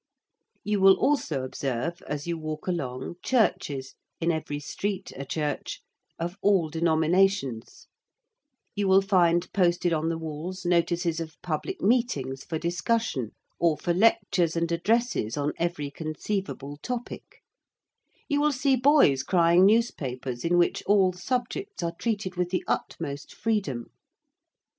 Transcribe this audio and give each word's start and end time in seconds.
You 0.63 0.79
will 0.81 0.95
also 0.95 1.43
observe, 1.43 2.01
as 2.07 2.25
you 2.25 2.35
walk 2.35 2.65
along, 2.65 3.17
churches 3.23 3.93
in 4.19 4.31
every 4.31 4.59
street, 4.59 5.11
a 5.15 5.25
church 5.25 5.79
of 6.17 6.37
all 6.41 6.69
denominations: 6.69 7.85
you 8.73 8.87
will 8.87 9.03
find 9.03 9.47
posted 9.53 9.93
on 9.93 10.09
the 10.09 10.17
walls 10.17 10.65
notices 10.65 11.19
of 11.19 11.39
public 11.43 11.81
meetings 11.83 12.43
for 12.43 12.57
discussion 12.57 13.33
or 13.59 13.77
for 13.77 13.93
lectures 13.93 14.55
and 14.55 14.71
addresses 14.71 15.37
on 15.37 15.53
every 15.59 15.91
conceivable 15.91 16.77
topic: 16.77 17.43
you 18.27 18.41
will 18.41 18.51
see 18.51 18.75
boys 18.75 19.21
crying 19.21 19.67
newspapers 19.67 20.43
in 20.43 20.57
which 20.57 20.81
all 20.87 21.13
subjects 21.13 21.83
are 21.83 21.93
treated 21.99 22.37
with 22.37 22.49
the 22.49 22.63
utmost 22.67 23.35
freedom. 23.35 23.91